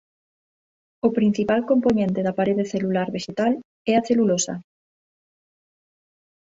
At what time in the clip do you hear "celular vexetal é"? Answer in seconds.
2.73-3.93